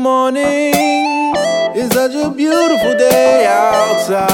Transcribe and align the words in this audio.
morning. 0.00 0.72
It's 1.76 1.94
such 1.94 2.14
a 2.14 2.30
beautiful 2.30 2.94
day 2.96 3.46
outside. 3.46 4.28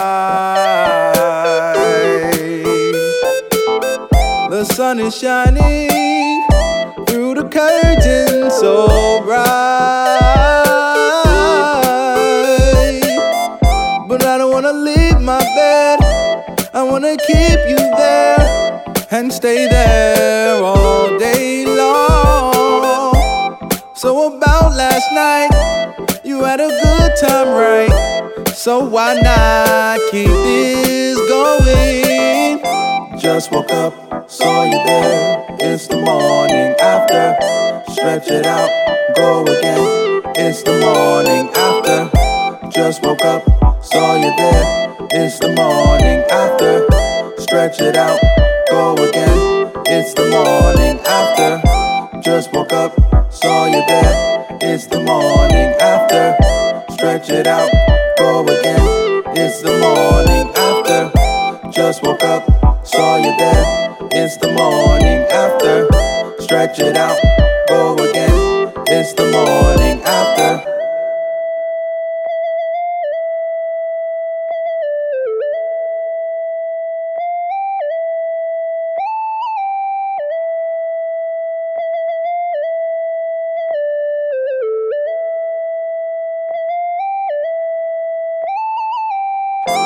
The 4.49 4.65
sun 4.65 5.01
is 5.01 5.19
shining 5.19 6.45
through 7.09 7.35
the 7.35 7.49
curtain 7.51 8.51
so 8.51 9.23
bright. 9.25 10.21
But 14.09 14.25
I 14.25 14.39
don't 14.39 14.53
wanna 14.53 14.73
leave 14.73 15.21
my 15.21 15.41
bed. 15.57 15.99
I 16.73 16.83
wanna 16.85 17.17
keep 17.17 17.61
you 17.73 17.77
there 17.77 18.83
and 19.11 19.33
stay 19.33 19.67
there 19.69 20.63
all 20.63 20.86
you 26.37 26.45
had 26.45 26.61
a 26.61 26.69
good 26.69 27.17
time, 27.17 27.49
right? 27.49 28.49
So 28.49 28.85
why 28.85 29.15
not 29.15 29.99
keep 30.11 30.29
this 30.29 31.19
going? 31.31 32.61
Just 33.19 33.51
woke 33.51 33.73
up, 33.73 34.31
saw 34.31 34.65
you 34.65 34.79
there. 34.85 35.47
It's 35.61 35.87
the 35.87 35.97
morning 35.97 36.75
after. 36.79 37.37
Stretch 37.93 38.29
it 38.29 38.45
out, 38.45 38.69
go 39.17 39.45
again. 39.45 40.23
It's 40.37 40.63
the 40.63 40.79
morning 40.79 41.49
after. 41.55 42.11
Just 42.69 43.03
woke 43.03 43.25
up, 43.25 43.43
saw 43.83 44.17
you 44.17 44.35
there. 44.37 44.97
It's 45.13 45.39
the 45.39 45.55
morning 45.55 46.23
after. 46.31 46.87
Stretch 47.41 47.81
it 47.81 47.97
out, 47.97 48.21
go 48.69 48.93
again. 48.93 49.73
It's 49.87 50.13
the 50.13 50.29
morning 50.29 51.01
after. 51.07 52.21
Just 52.21 52.53
woke 52.53 52.73
up, 52.75 52.93
saw 53.37 53.67
you 53.67 53.85
there. 53.87 54.47
It's 54.63 54.87
the 54.87 55.01
morning 55.01 55.75
after. 55.81 56.37
Stretch 56.95 57.29
it 57.31 57.47
out, 57.47 57.71
go 58.19 58.43
again. 58.45 58.83
It's 59.37 59.61
the 59.61 59.77
morning 59.79 60.49
after. 60.57 61.71
Just 61.71 62.03
woke 62.03 62.23
up, 62.25 62.45
saw 62.87 63.17
you 63.17 63.37
there. 63.37 63.97
It's 64.13 64.37
the 64.39 64.53
morning 64.53 65.21
after. 65.31 65.87
Stretch 66.43 66.79
it 66.79 66.97
out, 66.97 67.19
go 67.69 67.95
again. 67.97 68.73
It's 68.89 69.13
the 69.13 69.31
morning 69.31 69.56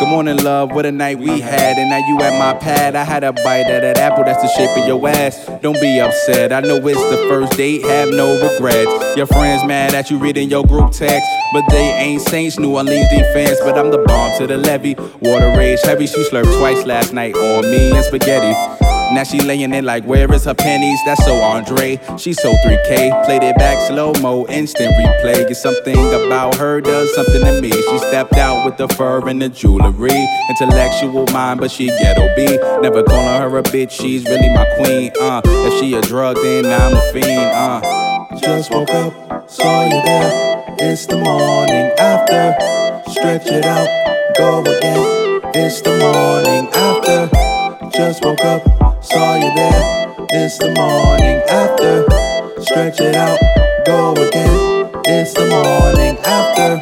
Good 0.01 0.09
morning, 0.09 0.39
love. 0.39 0.73
What 0.73 0.87
a 0.87 0.93
night 0.93 1.19
we 1.19 1.41
had. 1.41 1.77
And 1.77 1.91
now 1.91 1.99
you 1.99 2.19
at 2.23 2.39
my 2.39 2.59
pad. 2.59 2.97
I 2.97 3.05
had 3.05 3.23
a 3.23 3.35
bite 3.35 3.69
of 3.69 3.83
that 3.83 3.99
apple 3.99 4.25
that's 4.25 4.41
the 4.41 4.49
shape 4.49 4.75
of 4.79 4.89
your 4.89 5.07
ass. 5.07 5.45
Don't 5.61 5.79
be 5.79 6.01
upset. 6.01 6.55
I 6.55 6.61
know 6.61 6.77
it's 6.77 7.11
the 7.11 7.19
first 7.29 7.53
date. 7.53 7.83
Have 7.83 8.09
no 8.09 8.33
regrets. 8.41 8.91
Your 9.19 9.27
friends 9.27 9.63
mad 9.67 9.93
at 9.93 10.11
you 10.11 10.17
reading 10.17 10.49
your 10.49 10.65
group 10.65 10.91
text. 10.93 11.29
But 11.53 11.65
they 11.69 11.93
ain't 11.99 12.23
Saints, 12.23 12.59
New 12.59 12.75
Orleans 12.75 13.11
defense. 13.11 13.59
But 13.61 13.77
I'm 13.77 13.91
the 13.91 13.99
bomb 13.99 14.39
to 14.39 14.47
the 14.47 14.57
levee. 14.57 14.95
Water 15.21 15.53
rage 15.55 15.81
heavy. 15.83 16.07
She 16.07 16.25
slurped 16.31 16.59
twice 16.59 16.87
last 16.87 17.13
night 17.13 17.37
on 17.37 17.71
me 17.71 17.95
and 17.95 18.03
spaghetti. 18.03 19.00
Now 19.13 19.25
she 19.25 19.41
laying 19.41 19.75
it 19.75 19.83
like, 19.83 20.05
where 20.05 20.33
is 20.33 20.45
her 20.45 20.55
pennies? 20.55 21.01
That's 21.05 21.25
so 21.25 21.35
Andre. 21.35 21.99
She 22.17 22.33
so 22.33 22.53
3K. 22.65 23.25
Played 23.25 23.43
it 23.43 23.57
back 23.57 23.79
slow 23.89 24.13
mo, 24.21 24.47
instant 24.47 24.93
replay. 24.95 25.49
Get 25.49 25.57
something 25.57 25.99
about 26.15 26.55
her 26.57 26.81
does 26.81 27.13
something 27.15 27.41
to 27.41 27.61
me. 27.61 27.73
She 27.73 27.99
stepped 27.99 28.35
out 28.35 28.65
with 28.65 28.77
the 28.77 28.87
fur 28.89 29.29
and 29.29 29.43
the 29.43 29.49
jewelry. 29.49 30.29
Intellectual 30.49 31.27
mind, 31.33 31.59
but 31.59 31.73
she 31.73 31.87
ghetto 31.87 32.33
B. 32.37 32.57
Never 32.83 33.03
calling 33.03 33.43
her 33.43 33.59
a 33.59 33.63
bitch, 33.65 33.91
she's 33.91 34.25
really 34.27 34.49
my 34.55 34.65
queen. 34.77 35.11
Uh, 35.21 35.43
if 35.45 35.81
she 35.81 35.95
a 35.95 36.01
drug, 36.03 36.37
then 36.37 36.67
I'm 36.67 36.97
a 36.97 37.13
fiend. 37.13 37.27
Uh, 37.27 38.37
just 38.39 38.71
woke 38.71 38.91
up, 38.91 39.51
saw 39.51 39.85
you 39.85 40.03
there. 40.05 40.65
It's 40.79 41.07
the 41.07 41.17
morning 41.17 41.91
after. 41.99 42.55
Stretch 43.11 43.47
it 43.49 43.65
out, 43.65 43.89
go 44.37 44.61
again. 44.61 45.41
It's 45.53 45.81
the 45.81 45.99
morning 45.99 46.69
after. 46.73 47.50
Just 47.93 48.25
woke 48.25 48.45
up, 48.45 48.63
saw 49.03 49.35
you 49.35 49.55
there. 49.55 50.15
It's 50.31 50.59
the 50.59 50.73
morning 50.75 51.43
after. 51.49 52.05
Stretch 52.63 53.01
it 53.01 53.17
out, 53.17 53.39
go 53.85 54.13
again. 54.13 54.91
It's 55.07 55.35
the 55.35 55.47
morning 55.49 56.17
after. 56.25 56.81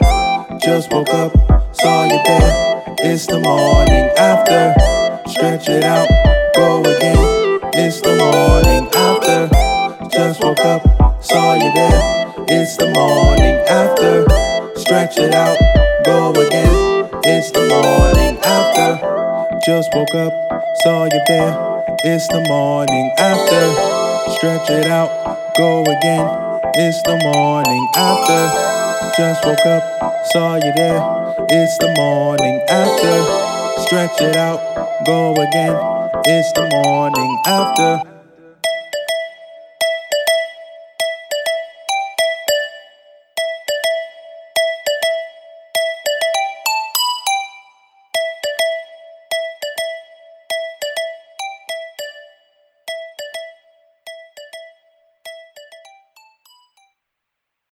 Just 0.58 0.92
woke 0.92 1.08
up, 1.10 1.32
saw 1.74 2.04
you 2.04 2.20
there. 2.24 2.94
It's 3.00 3.26
the 3.26 3.40
morning 3.40 4.10
after. 4.18 4.74
Stretch 5.30 5.68
it 5.68 5.84
out, 5.84 6.08
go 6.54 6.80
again. 6.80 7.60
It's 7.74 8.00
the 8.00 8.16
morning 8.16 8.88
after. 8.94 10.08
Just 10.10 10.42
woke 10.42 10.60
up, 10.60 10.82
saw 11.22 11.54
you 11.54 11.72
there. 11.74 12.34
It's 12.48 12.76
the 12.76 12.90
morning 12.90 13.56
after. 13.68 14.26
Stretch 14.78 15.16
it 15.18 15.34
out, 15.34 15.56
go 16.04 16.32
again. 16.32 17.08
It's 17.24 17.50
the 17.50 17.66
morning 17.68 18.38
after. 18.44 19.58
Just 19.64 19.92
woke 19.94 20.14
up, 20.14 20.32
saw 20.82 21.04
you 21.04 21.20
there. 21.26 21.54
It's 22.04 22.28
the 22.28 22.40
morning 22.48 23.10
after. 23.18 23.62
Stretch 24.32 24.70
it 24.70 24.86
out, 24.86 25.10
go 25.56 25.82
again. 25.82 26.26
It's 26.74 27.02
the 27.02 27.18
morning 27.24 27.88
after. 27.96 28.42
Just 29.16 29.44
woke 29.44 29.66
up, 29.66 29.82
saw 30.32 30.56
you 30.56 30.72
there. 30.76 31.00
It's 31.50 31.78
the 31.78 31.92
morning 31.96 32.60
after. 32.68 33.82
Stretch 33.82 34.20
it 34.20 34.36
out, 34.36 34.60
go 35.06 35.32
again. 35.32 35.76
It's 36.26 36.52
the 36.52 36.68
morning 36.68 37.38
after. 37.46 38.17